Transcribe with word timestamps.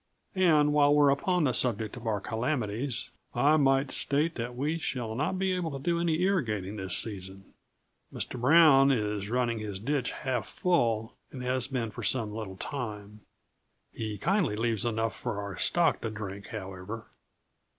And 0.33 0.73
while 0.73 0.95
we're 0.95 1.11
upon 1.11 1.43
the 1.43 1.53
subject 1.53 1.95
of 1.95 2.07
our 2.07 2.19
calamities, 2.19 3.11
I 3.35 3.55
might 3.57 3.91
state 3.91 4.33
that 4.33 4.55
we 4.55 4.79
shall 4.79 5.13
not 5.13 5.37
be 5.37 5.51
able 5.51 5.69
to 5.69 5.77
do 5.77 5.99
any 5.99 6.23
irrigating 6.23 6.75
this 6.75 6.97
season. 6.97 7.53
Mr. 8.11 8.41
Brown 8.41 8.91
is 8.91 9.29
running 9.29 9.59
his 9.59 9.77
ditch 9.79 10.09
half 10.09 10.47
full 10.47 11.15
and 11.31 11.43
has 11.43 11.67
been 11.67 11.91
for 11.91 12.01
some 12.01 12.31
little 12.33 12.57
time. 12.57 13.19
He 13.93 14.17
kindly 14.17 14.55
leaves 14.55 14.87
enough 14.87 15.15
for 15.15 15.39
our 15.39 15.55
stock 15.55 16.01
to 16.01 16.09
drink, 16.09 16.47
however!" 16.47 17.05